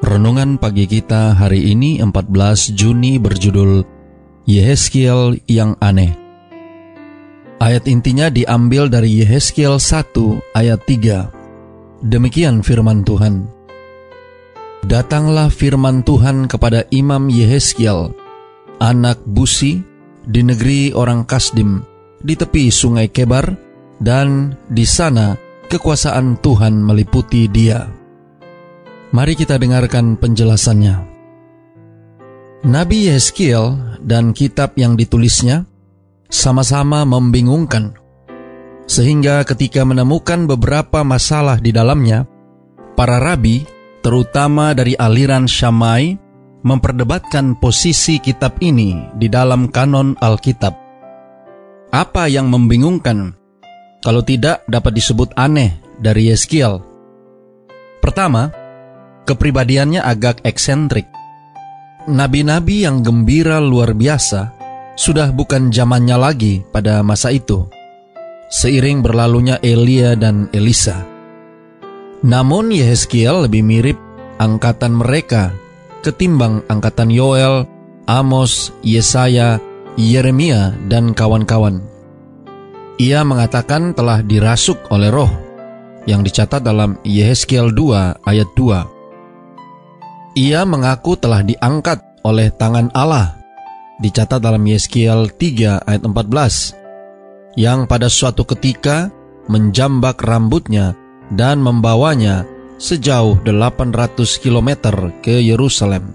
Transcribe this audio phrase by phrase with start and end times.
[0.00, 3.84] Renungan pagi kita hari ini 14 Juni berjudul
[4.48, 6.16] Yehezkiel yang aneh.
[7.60, 11.28] Ayat intinya diambil dari Yehezkiel 1 ayat 3.
[12.00, 13.44] Demikian firman Tuhan.
[14.88, 18.16] Datanglah firman Tuhan kepada Imam Yehezkiel,
[18.80, 19.84] anak Busi,
[20.24, 21.84] di negeri orang Kasdim,
[22.24, 23.52] di tepi sungai Kebar,
[24.00, 25.36] dan di sana
[25.68, 27.99] kekuasaan Tuhan meliputi dia.
[29.10, 31.02] Mari kita dengarkan penjelasannya.
[32.62, 35.66] Nabi Yeskiel dan kitab yang ditulisnya
[36.30, 37.98] sama-sama membingungkan,
[38.86, 42.22] sehingga ketika menemukan beberapa masalah di dalamnya,
[42.94, 43.66] para rabi,
[43.98, 46.14] terutama dari aliran Syamai,
[46.62, 50.76] memperdebatkan posisi kitab ini di dalam kanon Alkitab.
[51.90, 53.34] Apa yang membingungkan?
[54.06, 56.78] Kalau tidak dapat disebut aneh dari Yeskiel.
[58.00, 58.59] Pertama,
[59.30, 61.06] Kepribadiannya agak eksentrik.
[62.10, 64.50] Nabi-nabi yang gembira luar biasa
[64.98, 67.62] sudah bukan zamannya lagi pada masa itu.
[68.50, 71.06] Seiring berlalunya Elia dan Elisa.
[72.26, 73.98] Namun Yehezkiel lebih mirip
[74.42, 75.54] angkatan mereka
[76.02, 77.70] ketimbang angkatan Yoel,
[78.10, 79.62] Amos, Yesaya,
[79.94, 81.78] Yeremia, dan kawan-kawan.
[82.98, 85.30] Ia mengatakan telah dirasuk oleh roh
[86.10, 88.99] yang dicatat dalam Yehezkiel 2 ayat 2.
[90.38, 93.34] Ia mengaku telah diangkat oleh tangan Allah.
[93.98, 97.58] Dicatat dalam Yeskiel 3 ayat 14.
[97.58, 99.10] Yang pada suatu ketika
[99.50, 100.94] menjambak rambutnya
[101.34, 102.46] dan membawanya
[102.78, 106.14] sejauh 800 km ke Yerusalem.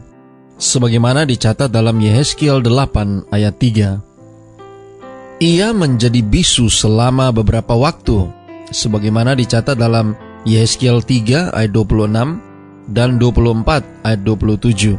[0.55, 5.43] Sebagaimana dicatat dalam Yeskiel 8 ayat 3.
[5.43, 8.31] Ia menjadi bisu selama beberapa waktu,
[8.71, 10.15] sebagaimana dicatat dalam
[10.47, 12.54] Yeskiel 3 ayat 26
[12.89, 14.97] dan 24 ayat 27.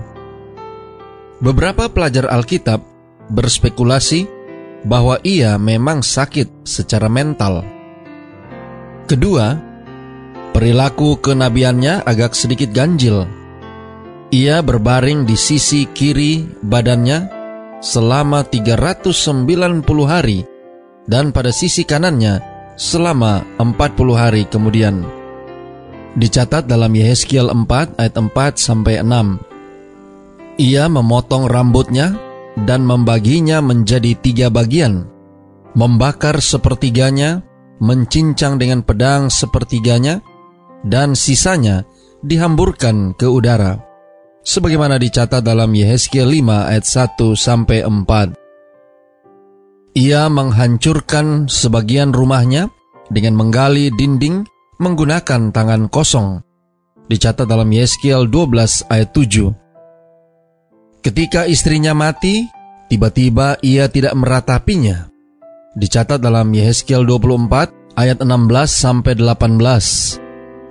[1.43, 2.81] Beberapa pelajar Alkitab
[3.29, 4.27] berspekulasi
[4.87, 7.67] bahwa ia memang sakit secara mental.
[9.07, 9.55] Kedua,
[10.55, 13.27] perilaku kenabiannya agak sedikit ganjil.
[14.35, 17.31] Ia berbaring di sisi kiri badannya
[17.79, 20.43] selama 390 hari
[21.07, 22.43] dan pada sisi kanannya
[22.75, 25.07] selama 40 hari kemudian
[26.17, 29.39] dicatat dalam Yehezkiel 4 ayat 4 sampai 6.
[30.57, 32.17] Ia memotong rambutnya
[32.65, 35.05] dan membaginya menjadi tiga bagian,
[35.77, 37.45] membakar sepertiganya,
[37.85, 40.25] mencincang dengan pedang sepertiganya,
[40.81, 41.85] dan sisanya
[42.25, 43.85] dihamburkan ke udara.
[44.47, 48.33] Sebagaimana dicatat dalam Yehezkiel 5 ayat 1 sampai 4.
[49.97, 52.73] Ia menghancurkan sebagian rumahnya
[53.13, 54.45] dengan menggali dinding
[54.77, 56.45] menggunakan tangan kosong.
[57.07, 59.55] Dicatat dalam Yeskiel 12 ayat 7.
[61.07, 62.51] Ketika istrinya mati,
[62.91, 65.07] tiba-tiba ia tidak meratapinya.
[65.79, 68.27] Dicatat dalam Yeskiel 24 ayat 16
[68.67, 70.19] sampai 18.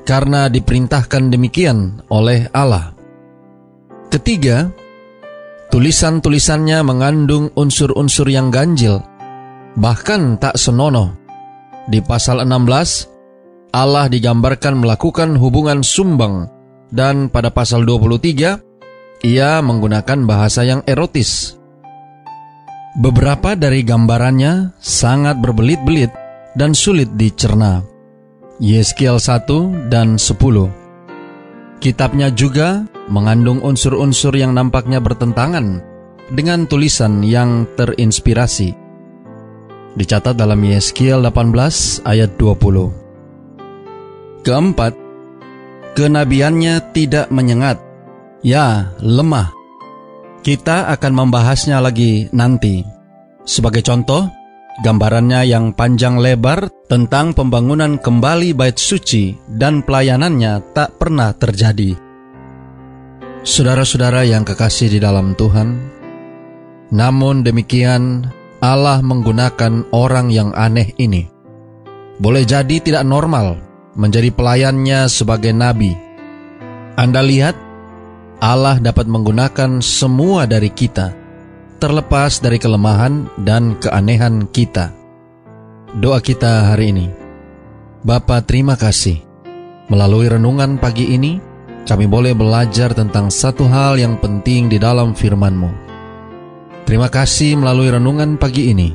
[0.05, 2.93] Karena diperintahkan demikian oleh Allah.
[4.11, 4.69] Ketiga,
[5.73, 9.01] tulisan-tulisannya mengandung unsur-unsur yang ganjil,
[9.79, 11.15] bahkan tak senonoh.
[11.89, 13.14] Di pasal 16,
[13.71, 16.49] Allah digambarkan melakukan hubungan sumbang
[16.93, 21.57] dan pada pasal 23 ia menggunakan bahasa yang erotis.
[22.95, 26.13] Beberapa dari gambarannya sangat berbelit-belit
[26.55, 27.83] dan sulit dicerna.
[28.63, 30.71] Yeskiel 1 dan 10.
[31.83, 35.83] Kitabnya juga mengandung unsur-unsur yang nampaknya bertentangan
[36.31, 38.71] dengan tulisan yang terinspirasi.
[39.99, 43.04] Dicatat dalam Yeskiel 18 ayat 20.
[44.45, 44.93] Keempat,
[45.97, 47.81] kenabiannya tidak menyengat,
[48.45, 49.49] ya lemah.
[50.45, 52.85] Kita akan membahasnya lagi nanti.
[53.41, 54.29] Sebagai contoh,
[54.85, 61.97] gambarannya yang panjang lebar tentang pembangunan kembali bait suci dan pelayanannya tak pernah terjadi.
[63.41, 65.89] Saudara-saudara yang kekasih di dalam Tuhan,
[66.93, 68.29] namun demikian
[68.61, 71.25] Allah menggunakan orang yang aneh ini.
[72.21, 73.64] Boleh jadi tidak normal,
[73.95, 75.95] menjadi pelayannya sebagai nabi.
[76.99, 77.55] Anda lihat,
[78.43, 81.25] Allah dapat menggunakan semua dari kita
[81.79, 84.91] terlepas dari kelemahan dan keanehan kita.
[85.95, 87.07] Doa kita hari ini.
[88.03, 89.23] Bapa terima kasih.
[89.85, 91.37] Melalui renungan pagi ini,
[91.85, 95.85] kami boleh belajar tentang satu hal yang penting di dalam firman-Mu.
[96.89, 98.93] Terima kasih melalui renungan pagi ini,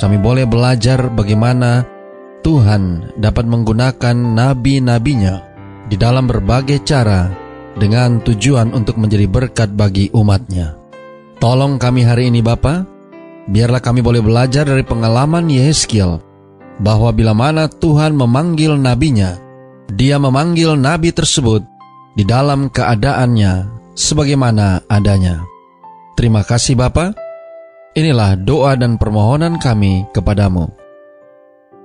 [0.00, 1.84] kami boleh belajar bagaimana
[2.42, 5.46] Tuhan dapat menggunakan nabi-nabinya
[5.86, 7.30] di dalam berbagai cara
[7.78, 10.74] dengan tujuan untuk menjadi berkat bagi umatnya.
[11.38, 12.82] Tolong kami hari ini Bapa,
[13.46, 16.18] biarlah kami boleh belajar dari pengalaman Yehezkiel
[16.82, 19.38] bahwa bila mana Tuhan memanggil nabinya,
[19.90, 21.62] dia memanggil nabi tersebut
[22.18, 25.46] di dalam keadaannya sebagaimana adanya.
[26.18, 27.14] Terima kasih Bapa.
[27.92, 30.81] Inilah doa dan permohonan kami kepadamu.